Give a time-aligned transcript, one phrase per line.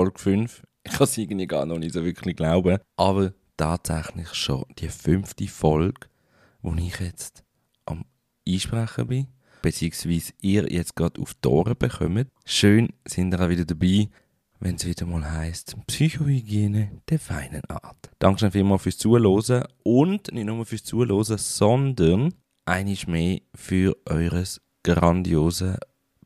[0.00, 0.62] Folge 5.
[0.84, 2.78] Ich kann es irgendwie gar noch nicht so wirklich glauben.
[2.96, 6.08] Aber tatsächlich schon die fünfte Folge,
[6.62, 7.44] wo ich jetzt
[7.84, 8.06] am
[8.48, 9.26] Einsprechen bin.
[9.60, 12.28] Beziehungsweise ihr jetzt gerade auf die Ohren bekommt.
[12.46, 14.08] Schön sind ihr auch wieder dabei,
[14.58, 18.10] wenn es wieder mal heisst Psychohygiene der feinen Art.
[18.18, 22.32] Danke vielmals fürs Zuhören und nicht nur fürs Zuhören, sondern
[22.64, 25.78] einiges mehr für eures grandiose,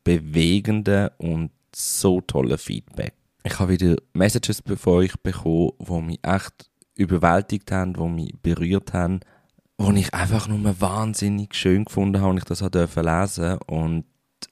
[0.05, 3.15] bewegende und so tolle Feedback.
[3.47, 8.91] Ich habe wieder Messages von euch bekommen, die mich echt überwältigt haben, die mich berührt
[8.91, 9.19] haben,
[9.79, 13.59] die ich einfach nur wahnsinnig schön gefunden habe und ich das lesen durfte.
[13.67, 14.05] Und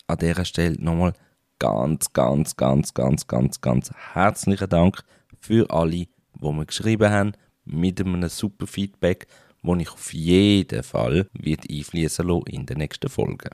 [0.05, 1.13] an dieser Stelle nochmal
[1.57, 5.03] ganz, ganz, ganz, ganz, ganz, ganz herzlichen Dank
[5.39, 6.07] für alle, die
[6.39, 7.31] mir geschrieben haben,
[7.65, 9.25] mit einem super Feedback,
[9.63, 13.49] das ich auf jeden Fall wird einfließen lassen in den nächsten Folgen.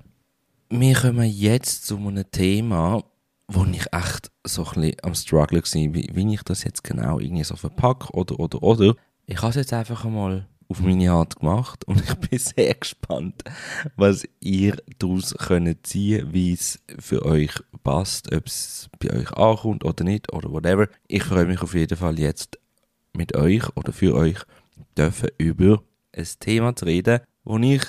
[0.69, 3.05] Wir kommen jetzt zu einem Thema,
[3.49, 7.19] wo ich echt so ein bisschen am Struggle war, wie, wie ich das jetzt genau
[7.19, 8.95] irgendwie so verpacke oder, oder, oder.
[9.25, 13.43] Ich habe es jetzt einfach einmal auf meine Art gemacht und ich bin sehr gespannt,
[13.95, 17.51] was ihr daraus könnt ziehen, wie es für euch
[17.83, 20.87] passt, ob es bei euch ankommt oder nicht oder whatever.
[21.07, 22.59] Ich freue mich auf jeden Fall jetzt
[23.13, 24.37] mit euch oder für euch
[24.95, 25.81] dürfen über
[26.15, 27.83] ein Thema zu reden, wo ich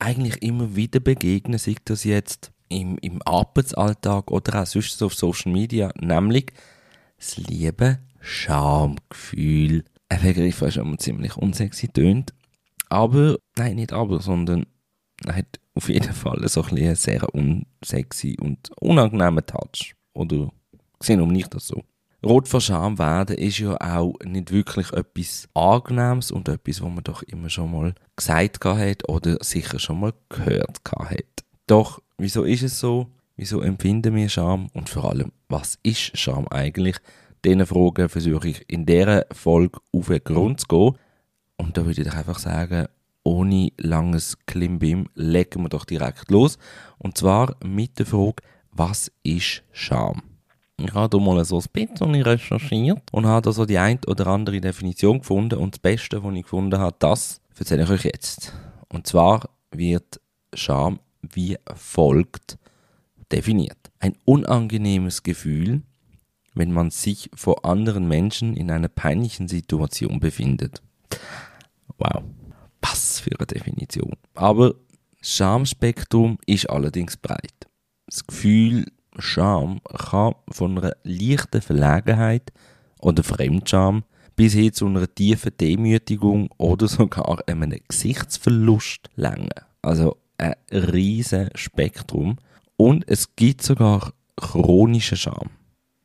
[0.00, 5.52] eigentlich immer wieder begegne, sei das jetzt im, im Arbeitsalltag oder auch sonst auf Social
[5.52, 6.52] Media, nämlich
[7.16, 9.84] das liebe Schamgefühl.
[10.08, 12.34] Ein Begriff, der schon mal ziemlich unsexy tönt.
[12.88, 14.66] Aber, nein, nicht aber, sondern
[15.24, 19.94] er hat auf jeden Fall so ein einen sehr unsexy und unangenehmen Touch.
[20.12, 20.50] Oder
[21.00, 21.82] sehen um nicht das so.
[22.24, 27.04] Rot vor Scham werden ist ja auch nicht wirklich etwas Angenehmes und etwas, was man
[27.04, 31.44] doch immer schon mal gesagt hat oder sicher schon mal gehört hat.
[31.66, 33.08] Doch Wieso ist es so?
[33.36, 34.68] Wieso empfinden wir Scham?
[34.74, 36.96] Und vor allem, was ist Scham eigentlich?
[37.44, 40.98] Diesen Fragen versuche ich in dieser Folge auf den Grund zu gehen.
[41.56, 42.86] Und da würde ich einfach sagen,
[43.24, 46.58] ohne langes Klimbim legen wir doch direkt los.
[46.98, 50.22] Und zwar mit der Frage, was ist Scham?
[50.76, 54.26] Ich habe hier mal so ein bisschen recherchiert und habe da so die ein oder
[54.28, 55.58] andere Definition gefunden.
[55.58, 58.52] Und das Beste, was ich gefunden habe, das erzähle ich euch jetzt.
[58.88, 60.20] Und zwar wird
[60.52, 60.98] Scham
[61.32, 62.58] wie folgt
[63.32, 63.78] definiert.
[63.98, 65.82] Ein unangenehmes Gefühl,
[66.54, 70.82] wenn man sich vor anderen Menschen in einer peinlichen Situation befindet.
[71.98, 72.22] Wow,
[72.80, 74.14] was für eine Definition.
[74.34, 74.74] Aber
[75.20, 77.66] Schamspektrum ist allerdings breit.
[78.06, 78.86] Das Gefühl
[79.18, 82.52] Scham kann von einer leichten Verlegenheit
[83.00, 84.04] oder Fremdscham
[84.36, 89.66] bis hin zu einer tiefen Demütigung oder sogar einem Gesichtsverlust länger.
[89.82, 92.38] Also ein riesen Spektrum.
[92.76, 95.50] Und es gibt sogar chronische Scham.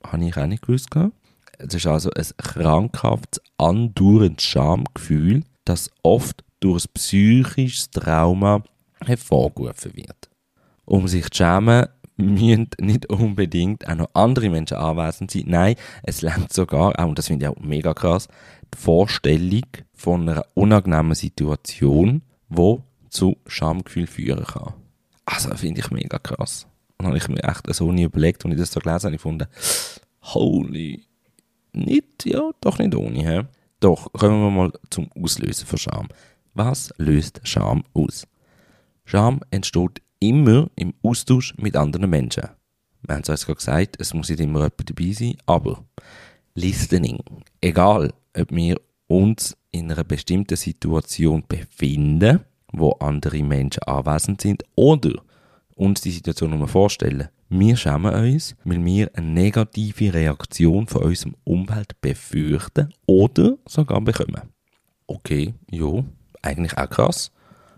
[0.06, 0.90] Habe ich auch nicht gewusst.
[1.58, 8.64] Es ist also ein krankhaftes, andauerndes Schamgefühl, das oft durch ein psychisches Trauma
[9.06, 10.30] hervorgerufen wird.
[10.86, 15.44] Um sich zu schämen, müssen nicht unbedingt auch noch andere Menschen anwesend sein.
[15.48, 18.28] Nein, es lernt sogar, und das finde ich auch mega krass,
[18.74, 19.64] die Vorstellung
[19.94, 24.74] von einer unangenehmen Situation, wo zu Schamgefühl führen kann.
[25.26, 26.68] Also, finde ich mega krass.
[26.98, 29.22] Und habe ich mir echt so nie überlegt, als ich das so gelesen habe, ich
[29.22, 29.48] gefunden,
[30.22, 31.06] holy,
[31.74, 33.44] nicht, ja, doch nicht ohne, hä?
[33.80, 36.08] Doch, kommen wir mal zum Auslösen von Scham.
[36.54, 38.28] Was löst Scham aus?
[39.06, 42.50] Scham entsteht immer im Austausch mit anderen Menschen.
[43.04, 45.86] Wir haben es uns gerade gesagt, es muss nicht immer jemand dabei sein, aber
[46.56, 47.24] Listening.
[47.62, 55.14] Egal, ob wir uns in einer bestimmten Situation befinden wo andere Menschen anwesend sind oder
[55.76, 57.30] uns die Situation nur vorstellen.
[57.50, 64.42] Wir schämen uns, weil wir eine negative Reaktion von unserem Umfeld befürchten oder sogar bekommen.
[65.08, 66.04] Okay, ja,
[66.44, 67.32] eigentlich auch krass.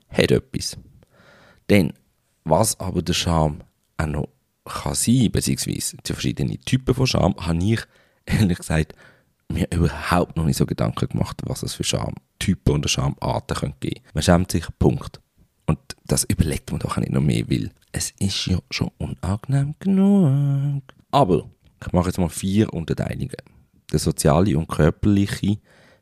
[0.10, 0.78] Hat etwas.
[1.70, 1.94] Denn
[2.44, 3.62] was aber der Scham
[3.98, 4.28] auch noch
[4.66, 7.80] kann sein, beziehungsweise die verschiedenen Typen von Scham, habe ich
[8.26, 8.94] ehrlich gesagt
[9.48, 11.84] mir überhaupt noch nicht so Gedanken gemacht, was es für
[12.42, 14.02] Schamtypen oder Schamarten geben könnte.
[14.14, 15.22] Man schämt sich, Punkt.
[15.66, 20.84] Und das überlegt man doch nicht noch mehr, weil es ist ja schon unangenehm genug.
[21.12, 21.50] Aber
[21.86, 23.36] ich mache jetzt mal vier Unterteilungen.
[23.92, 25.58] Der soziale und körperliche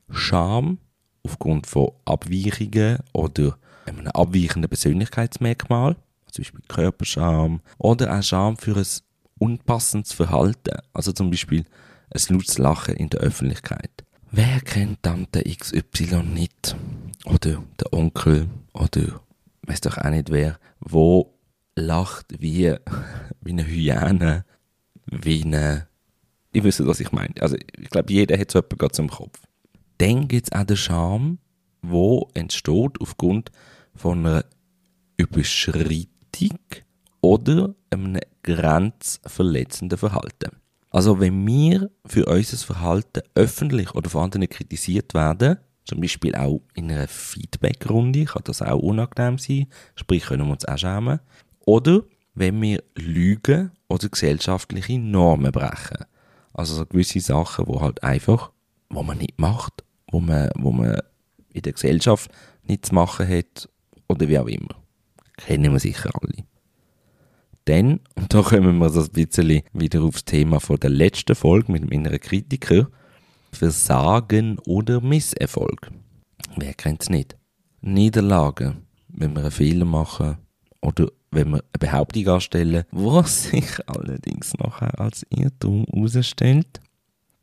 [0.10, 0.80] Scham
[1.24, 5.96] aufgrund von Abweichungen oder einem abweichenden Persönlichkeitsmerkmal,
[6.32, 8.86] zum Beispiel Körperscham, oder auch Scham für ein
[9.40, 10.78] unpassendes Verhalten.
[10.94, 11.66] Also zum Beispiel
[12.12, 14.04] ein lautes Lachen in der Öffentlichkeit.
[14.32, 16.76] Wer kennt Tante XY nicht?
[17.26, 18.48] Oder der Onkel?
[18.74, 19.22] Oder
[19.64, 21.34] weiß doch auch nicht wer, wo
[21.76, 22.76] lacht wie,
[23.42, 24.46] wie eine Hyäne,
[25.06, 25.88] wie eine
[26.52, 27.34] ich wüsste, was ich meine.
[27.42, 29.40] Also ich glaube, jeder hat so etwas zum Kopf.
[30.00, 31.38] Dann gibt es auch den Charme,
[31.82, 33.52] wo entsteht aufgrund
[33.96, 34.46] von einer
[35.18, 36.60] Überschreitung
[37.22, 40.56] oder einem grenzverletzenden Verhalten.
[40.90, 46.62] Also wenn wir für unser Verhalten öffentlich oder von anderen kritisiert werden, zum Beispiel auch
[46.74, 51.20] in einer Feedback-Runde, kann das auch unangenehm sein, sprich können wir uns auch schämen.
[51.66, 52.04] Oder
[52.34, 56.06] wenn wir lügen oder gesellschaftliche Normen brechen.
[56.54, 58.52] Also so gewisse Sachen, wo halt einfach,
[58.90, 61.00] wo man nicht macht, wo man, wo man
[61.54, 62.32] in der Gesellschaft
[62.64, 63.70] nicht zu machen hat
[64.08, 64.76] oder wie auch immer.
[65.38, 66.49] Kennen wir sicher alle.
[67.70, 71.72] Dann, und da kommen wir so ein bisschen wieder aufs Thema von der letzten Folge
[71.72, 72.90] mit dem inneren Kritiker,
[73.52, 75.92] Versagen oder Misserfolg.
[76.56, 77.38] Wer kennt es nicht?
[77.82, 80.40] Niederlagen, wenn wir einen Fehler machen
[80.82, 86.80] oder wenn wir eine Behauptung anstellen, was sich allerdings nachher als Irrtum herausstellt,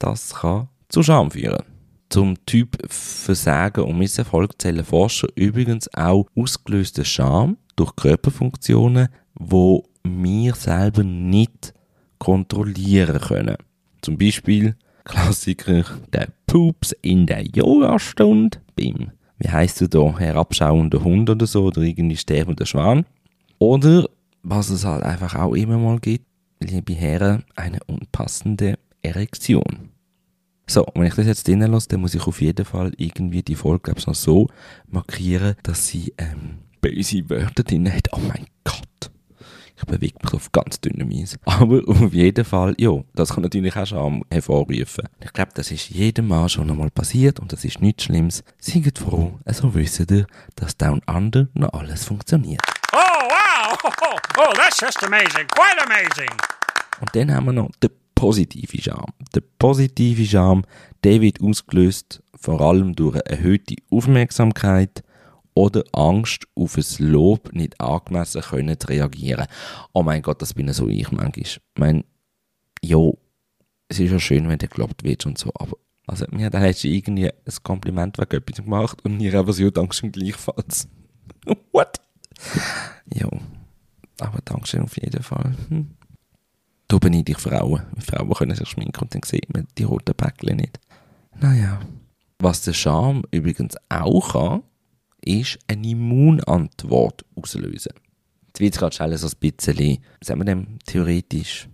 [0.00, 1.62] das kann zu Scham führen.
[2.08, 9.08] Zum Typ Versagen und Misserfolg zählen Forscher übrigens auch ausgelöste Scham durch Körperfunktionen,
[9.38, 9.84] wo
[10.22, 11.74] wir selber nicht
[12.18, 13.56] kontrollieren können.
[14.02, 21.30] Zum Beispiel Klassiker, der Pups in der Yogastunde beim, wie heißt du da, herabschauender Hund
[21.30, 23.06] oder so, oder irgendwie sterbender Schwan.
[23.58, 24.08] Oder,
[24.42, 26.26] was es halt einfach auch immer mal gibt,
[26.60, 29.90] liebe Herren, eine unpassende Erektion.
[30.68, 33.54] So, wenn ich das jetzt drinnen lasse, dann muss ich auf jeden Fall irgendwie die
[33.54, 34.48] Folge, glaube ich, noch so
[34.88, 38.08] markieren, dass sie ähm, böse Wörter drin hat.
[38.12, 39.10] Oh mein Gott.
[39.78, 41.38] Ich bewege mich auf ganz dünnem Eis.
[41.44, 45.08] Aber auf jeden Fall, ja, das kann natürlich auch Scham hervorrufen.
[45.22, 48.42] Ich glaube, das ist jedem Mal schon einmal passiert und das ist nichts Schlimmes.
[48.58, 52.62] Seid froh, also wisst ihr, dass Down Under noch alles funktioniert.
[52.92, 53.78] Oh, wow!
[53.84, 55.46] Oh, oh, that's just amazing.
[55.48, 56.30] Quite amazing.
[57.00, 59.12] Und dann haben wir noch den positiven Charme.
[59.34, 60.64] Der positive Charme,
[61.04, 65.02] der wird ausgelöst vor allem durch eine erhöhte Aufmerksamkeit
[65.56, 69.46] oder Angst auf ein Lob nicht angemessen können reagieren.
[69.94, 71.32] Oh mein Gott, das bin so ich manchmal.
[71.34, 72.04] Ich meine,
[72.82, 72.98] ja,
[73.88, 76.84] es ist ja schön, wenn du gelobt wird und so, aber also, mir hat letztens
[76.84, 80.88] irgendwie ein Kompliment wegen etwas gemacht und mir einfach so, Dankeschön gleichfalls.
[81.72, 82.00] What?
[83.12, 83.28] Ja,
[84.20, 85.56] aber Dankeschön auf jeden Fall.
[85.68, 85.96] Hm.
[86.86, 87.82] Da beneide ich Frauen.
[87.98, 90.78] Frauen können sich schminken und dann sieht man die roten Päckchen nicht.
[91.40, 91.80] Naja.
[92.38, 94.62] Was der Charme übrigens auch kann,
[95.20, 97.92] ist eine Immunantwort auslösen.
[98.48, 101.68] Jetzt wird es gerade schnell so ein bisschen, sagen wir dem, theoretisch,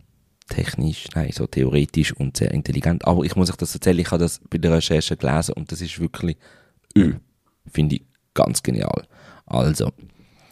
[0.49, 3.07] technisch, nein, so theoretisch und sehr intelligent.
[3.07, 5.81] Aber ich muss euch das erzählen, ich habe das bei der Recherche gelesen und das
[5.81, 6.37] ist wirklich,
[6.97, 7.15] öh,
[7.71, 8.03] finde ich
[8.35, 9.07] ganz genial.
[9.47, 9.93] Also,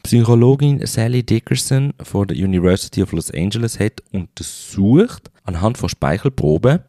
[0.02, 6.80] Psychologin Sally Dickerson von der University of Los Angeles hat untersucht, anhand von Speichelproben,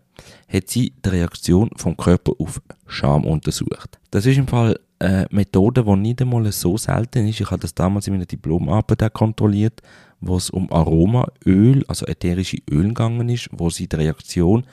[0.48, 4.00] hat sie die Reaktion vom Körper auf Scham untersucht.
[4.12, 7.42] Das ist im Fall eine Methode, die nicht einmal so selten ist.
[7.42, 9.82] Ich habe das damals in meiner Diplomarbeit kontrolliert,
[10.20, 14.66] wo es um Aromaöl, also ätherische Öl gegangen ist, wo sie die Reaktion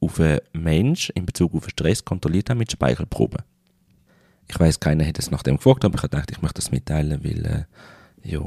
[0.00, 3.42] auf einen Mensch in Bezug auf Stress kontrolliert haben mit Speichelproben.
[4.48, 7.24] Ich weiß, keiner hätte es nach dem gefragt, aber ich gedacht, ich möchte das mitteilen,
[7.24, 7.64] weil, äh,
[8.22, 8.40] ja,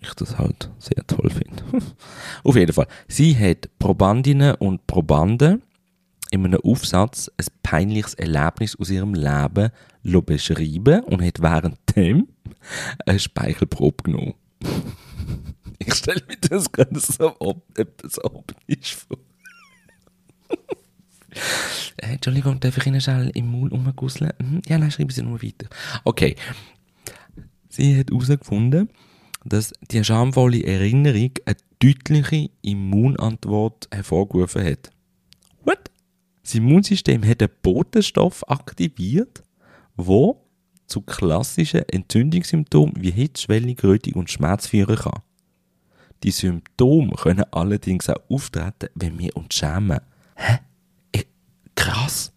[0.00, 1.62] ich das halt sehr toll finde.
[2.44, 2.86] Auf jeden Fall.
[3.08, 5.62] Sie hat Probandinnen und Probanden
[6.30, 9.70] in einem Aufsatz ein peinliches Erlebnis aus ihrem Leben
[10.24, 12.28] beschreiben und hat währenddem
[13.04, 14.34] eine Speichelprobe genommen.
[15.78, 19.18] ich stelle mir das gerade so ob, etwas optisch vor.
[21.98, 24.32] Äh, Entschuldigung, darf ich Ihnen schnell im Maul rumgusseln?
[24.38, 24.62] Mhm.
[24.66, 25.66] Ja, nein, schreiben Sie nur weiter.
[26.04, 26.34] Okay.
[27.68, 28.88] Sie hat herausgefunden,
[29.44, 34.90] dass die schamvolle Erinnerung eine deutliche Immunantwort hervorgerufen hat.
[35.64, 35.90] What?
[36.46, 39.42] Das Immunsystem hat einen Botenstoff aktiviert,
[39.96, 40.46] wo
[40.86, 45.22] zu klassischen Entzündungssymptomen wie Hitzschwellung, Rötung und Schmerz führen kann.
[46.22, 49.98] Die Symptome können allerdings auch auftreten, wenn wir uns schämen.
[50.36, 50.58] Hä?
[51.74, 52.32] krass.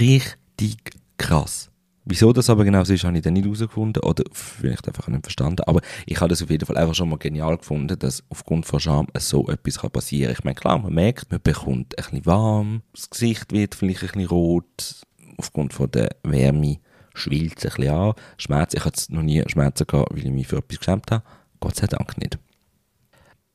[0.00, 0.78] Richtig
[1.18, 1.70] krass.
[2.08, 5.24] Wieso das aber genau so ist, habe ich dann nicht herausgefunden oder vielleicht einfach nicht
[5.24, 5.64] verstanden.
[5.66, 8.78] Aber ich habe das auf jeden Fall einfach schon mal genial gefunden, dass aufgrund von
[8.78, 10.36] Scham so etwas passieren kann.
[10.38, 14.06] Ich meine, klar, man merkt, man bekommt ein bisschen warm, das Gesicht wird vielleicht ein
[14.06, 15.02] bisschen rot,
[15.36, 16.78] aufgrund von der Wärme
[17.12, 18.12] schwillt es ein bisschen an.
[18.38, 21.24] Schmerz, ich hatte noch nie Schmerzen gehabt, weil ich mich für etwas geschämt habe.
[21.58, 22.38] Gott sei Dank nicht.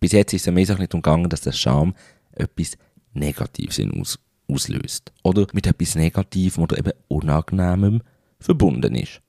[0.01, 1.93] Bis jetzt ist es mir nicht umgegangen, dass der Scham
[2.33, 2.77] etwas
[3.13, 8.01] Negatives in uns auslöst oder mit etwas Negativem oder eben Unangenehmem
[8.41, 9.21] verbunden ist.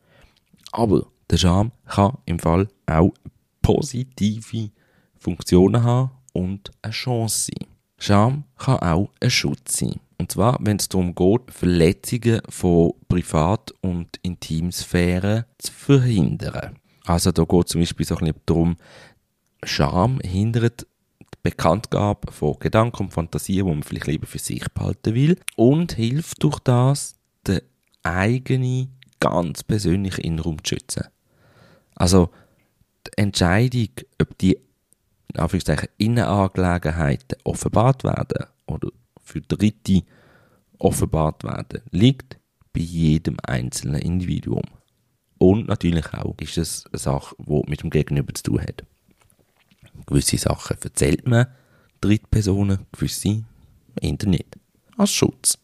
[0.73, 3.13] Aber der Scham kann im Fall auch
[3.61, 4.71] positive
[5.19, 7.69] Funktionen haben und eine Chance sein.
[7.99, 10.01] Scham kann auch ein Schutz sein.
[10.19, 16.79] Und zwar, wenn es darum geht, Verletzungen von Privat- und Intimsphären zu verhindern.
[17.05, 18.77] Also da geht zum Beispiel so ein bisschen darum,
[19.65, 20.87] Scham hindert
[21.21, 25.93] die Bekanntgabe von Gedanken und Fantasien, die man vielleicht lieber für sich behalten will und
[25.93, 27.17] hilft durch das,
[27.47, 27.61] den
[28.03, 28.89] eigenen,
[29.23, 31.05] ganz persönlichen Innenraum zu schützen.
[31.95, 32.31] Also
[33.07, 34.59] die Entscheidung, ob die
[35.33, 38.89] in Innenangelegenheiten offenbart werden oder
[39.23, 40.03] für Dritte
[40.79, 42.37] offenbart werden, liegt
[42.73, 44.65] bei jedem einzelnen Individuum.
[45.39, 48.85] Und natürlich auch ist es eine Sache, die mit dem Gegenüber zu tun hat.
[50.07, 51.47] Gewisse Sachen erzählt man
[52.01, 53.45] Drittpersonen, gewisse
[54.01, 54.57] Internet.
[54.97, 55.59] Als Schutz.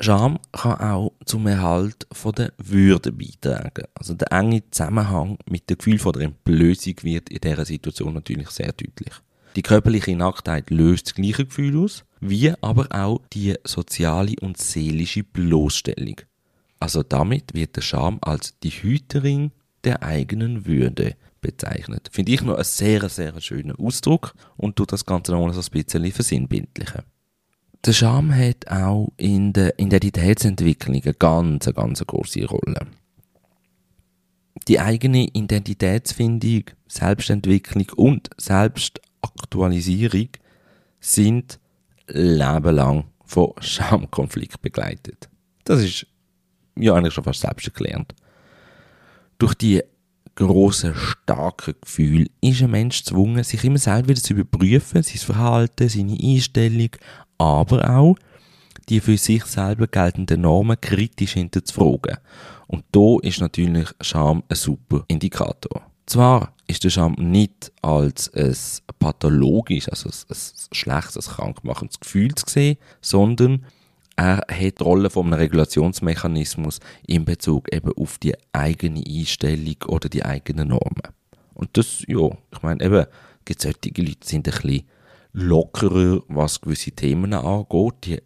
[0.00, 3.84] Scham kann auch zum Erhalt von der Würde beitragen.
[3.94, 8.48] Also der enge Zusammenhang mit dem Gefühl von der Entblößung wird in dieser Situation natürlich
[8.50, 9.12] sehr deutlich.
[9.56, 15.24] Die körperliche Nacktheit löst das gleiche Gefühl aus, wie aber auch die soziale und seelische
[15.24, 16.20] Bloßstellung.
[16.78, 19.50] Also damit wird der Scham als die Hüterin
[19.82, 22.08] der eigenen Würde bezeichnet.
[22.12, 25.60] Finde ich noch einen sehr, sehr schönen Ausdruck und tut das Ganze noch mal so
[25.60, 27.02] ein bisschen versinnbildlichen.
[27.84, 32.88] Der Scham hat auch in der Identitätsentwicklung eine ganz, ganz große Rolle.
[34.66, 40.28] Die eigene Identitätsfindung, Selbstentwicklung und Selbstaktualisierung
[41.00, 41.60] sind
[42.08, 45.28] lebenlang von Schamkonflikt begleitet.
[45.64, 46.06] Das ist
[46.76, 48.14] ja eigentlich schon fast selbst erklärt.
[49.38, 49.82] Durch die
[50.34, 55.88] große starke Gefühl ist ein Mensch gezwungen, sich immer selber wieder zu überprüfen, sein Verhalten,
[55.88, 56.90] seine Einstellung,
[57.38, 58.16] aber auch
[58.88, 62.18] die für sich selber geltenden Normen kritisch hinterzufragen.
[62.66, 65.82] Und da ist natürlich Scham ein super Indikator.
[66.06, 68.56] Zwar ist der Scham nicht als ein
[68.98, 70.36] pathologisch, also ein,
[70.72, 73.66] schlechtes, krankmachendes Gefühl zu sehen, sondern
[74.16, 80.08] er hat die Rolle von einem Regulationsmechanismus in Bezug eben auf die eigene Einstellung oder
[80.08, 81.14] die eigenen Normen.
[81.54, 83.06] Und das, ja, ich meine, eben,
[83.44, 84.82] gibt solche Leute, die sind ein bisschen
[85.38, 87.94] lockerer, was gewisse Themen angeht.
[88.04, 88.18] Die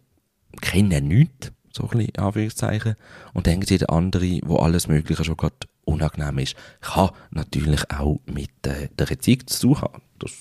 [0.61, 2.95] kennen nichts, so ein bisschen Anführungszeichen.
[3.33, 5.55] Und gibt es andere, wo alles Mögliche schon gerade
[5.85, 6.55] unangenehm ist.
[6.81, 10.01] Kann natürlich auch mit äh, der Erziehung zu tun haben.
[10.19, 10.31] Das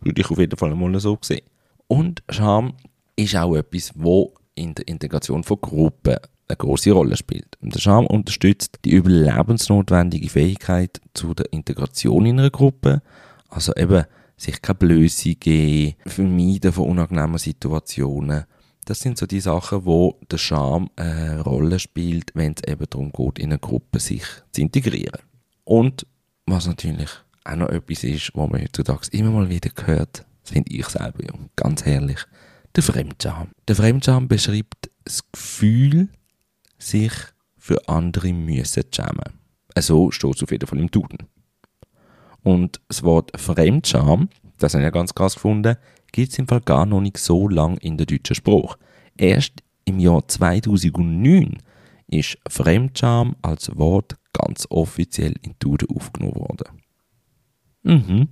[0.00, 1.44] würde ich auf jeden Fall mal so sehen.
[1.86, 2.74] Und Scham
[3.16, 6.16] ist auch etwas, wo in der Integration von Gruppen
[6.48, 7.56] eine große Rolle spielt.
[7.60, 13.02] Der Scham unterstützt die überlebensnotwendige Fähigkeit zu der Integration in einer Gruppe.
[13.48, 14.04] Also eben
[14.40, 18.44] sich keine Blöße geben, vermeiden von unangenehmen Situationen.
[18.86, 23.12] Das sind so die Sachen, wo der Scham eine Rolle spielt, wenn es eben darum
[23.12, 25.20] geht, in einer Gruppe sich zu integrieren.
[25.64, 26.06] Und
[26.46, 27.10] was natürlich
[27.44, 31.34] auch noch etwas ist, was man heutzutage immer mal wieder hört, finde ich selber ja,
[31.54, 32.20] ganz herrlich,
[32.74, 33.48] der Fremdscham.
[33.68, 36.08] Der Fremdscham beschreibt das Gefühl,
[36.78, 37.12] sich
[37.58, 39.38] für andere müssen zu schämen.
[39.78, 41.28] So steht es auf jeden Fall im Duden.
[42.42, 44.28] Und das Wort Fremdscham,
[44.58, 45.76] das habe ich ja ganz krass gefunden,
[46.12, 48.78] gibt es im Fall gar noch nicht so lang in der deutschen Sprache.
[49.16, 51.58] Erst im Jahr 2009
[52.08, 56.66] ist Fremdscham als Wort ganz offiziell in Duden aufgenommen worden.
[57.82, 58.28] Mhm.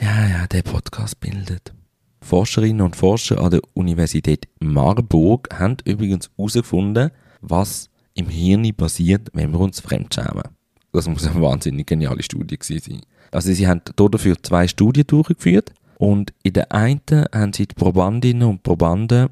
[0.00, 1.74] Ja, ja, der Podcast bildet.
[2.22, 9.52] Forscherinnen und Forscher an der Universität Marburg haben übrigens herausgefunden, was im Hirn passiert, wenn
[9.52, 10.42] wir uns fremdschämen.
[10.92, 13.00] Das muss eine wahnsinnig geniale Studie sein.
[13.30, 17.00] Also sie haben dafür zwei Studien durchgeführt und in der einen
[17.32, 19.28] haben sie die Probandinnen und Probanden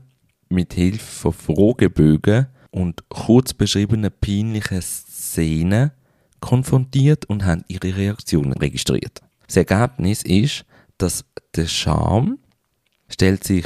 [0.49, 5.91] mit Hilfe von Fragebögen und kurz beschriebenen peinlichen Szenen
[6.41, 9.21] konfrontiert und haben ihre Reaktionen registriert.
[9.47, 10.65] Das Ergebnis ist,
[10.99, 11.25] dass
[11.57, 12.39] der Scham
[13.09, 13.65] stellt sich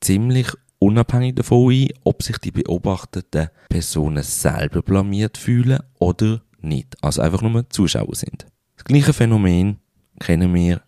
[0.00, 0.48] ziemlich
[0.78, 6.96] unabhängig davon ein, ob sich die beobachteten Personen selber blamiert fühlen oder nicht.
[7.02, 8.46] Also einfach nur Zuschauer sind.
[8.76, 9.78] Das gleiche Phänomen
[10.20, 10.82] kennen wir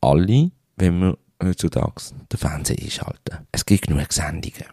[0.00, 3.46] alle, wenn wir heutzutage den Fernseher einschalten.
[3.52, 4.64] Es gibt genug Sendungen.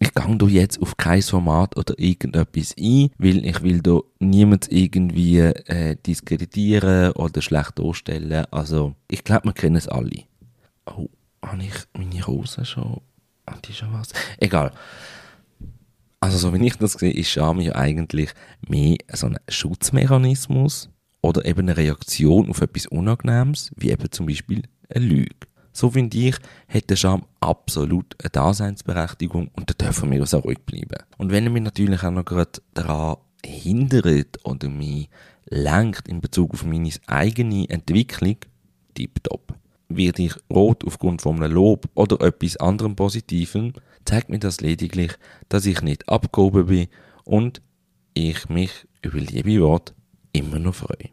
[0.00, 4.70] Ich gehe da jetzt auf kein Format oder irgendetwas ein, weil ich will da niemand
[4.72, 8.44] irgendwie äh, diskreditieren oder schlecht darstellen.
[8.50, 10.24] Also, ich glaube, wir kennen es alle.
[10.86, 11.08] Oh,
[11.44, 13.00] habe ich meine Hose schon?
[13.46, 14.08] Hat die schon was?
[14.38, 14.72] Egal.
[16.24, 18.30] Also, so wie ich das sehe, ist Scham ja eigentlich
[18.66, 20.88] mehr so ein Schutzmechanismus
[21.20, 25.36] oder eben eine Reaktion auf etwas Unangenehmes, wie eben zum Beispiel eine Lüge.
[25.74, 30.60] So finde ich, hat der Scham absolut eine Daseinsberechtigung und da dürfen wir so ruhig
[30.64, 30.96] bleiben.
[31.18, 35.10] Und wenn er mich natürlich auch noch gerade daran hindert oder mich
[35.50, 38.38] lenkt in Bezug auf meine eigene Entwicklung,
[38.94, 39.52] tipptopp.
[39.88, 43.72] Werde ich rot aufgrund von einem Lob oder etwas anderem Positivem,
[44.04, 45.12] zeigt mir das lediglich,
[45.48, 46.88] dass ich nicht abgehoben bin
[47.24, 47.62] und
[48.14, 48.70] ich mich
[49.02, 49.94] über liebe Worte
[50.32, 51.10] immer noch freue.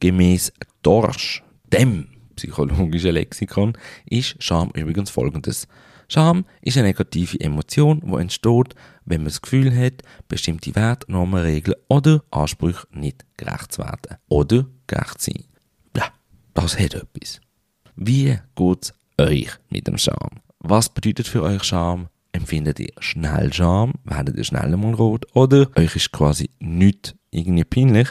[0.00, 0.52] Gemäß
[0.82, 3.76] Dorsch, dem psychologischen Lexikon,
[4.06, 5.68] ist Scham übrigens folgendes.
[6.08, 8.74] Scham ist eine negative Emotion, die entsteht,
[9.04, 14.16] wenn man das Gefühl hat, bestimmte Werte, Regeln oder Ansprüche nicht gerecht zu werden.
[14.28, 15.44] Oder gerecht zu sein.
[15.96, 16.08] Ja,
[16.54, 17.40] das hat etwas.
[18.02, 20.40] Wie geht's euch mit dem Scham?
[20.60, 22.08] Was bedeutet für euch Scham?
[22.32, 23.92] Empfindet ihr schnell Scham?
[24.04, 25.26] Werdet ihr schnell mal rot?
[25.34, 28.08] Oder euch ist quasi nichts irgendwie peinlich?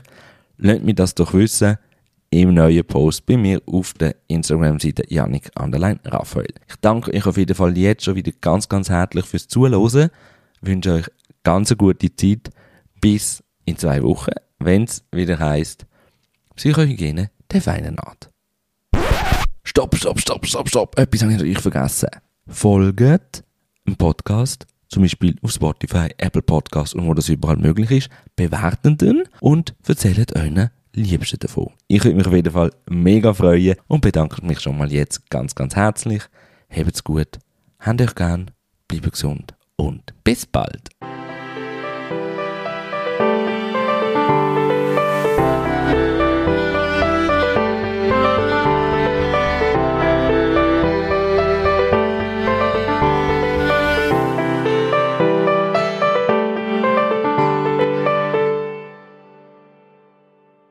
[0.58, 1.80] Lasst mich das doch wissen
[2.30, 6.54] im neuen Post bei mir auf der Instagram-Seite Yannick Anderlein Raphael.
[6.68, 10.12] Ich danke euch auf jeden Fall jetzt schon wieder ganz, ganz herzlich fürs Zuhören.
[10.62, 11.08] Wünsche euch
[11.42, 12.52] ganz eine gute Zeit
[13.02, 15.88] bis in zwei Wochen, wenn es wieder heisst
[16.56, 18.30] Psychohygiene der feinen Art.
[19.70, 20.98] Stopp, stopp, stopp, stopp, stopp.
[20.98, 22.10] Etwas habe ich natürlich vergessen.
[22.48, 23.44] Folgt
[23.86, 28.98] im Podcast, zum Beispiel auf Spotify, Apple Podcast und wo das überall möglich ist, bewerten
[28.98, 31.70] den und erzählt euren Liebsten davon.
[31.88, 35.54] Ich würde mich auf jeden Fall mega freuen und bedanke mich schon mal jetzt ganz,
[35.54, 36.24] ganz herzlich.
[36.76, 37.38] Habt's gut,
[37.80, 38.50] habt euch gern,
[38.88, 40.90] bleibt gesund und bis bald.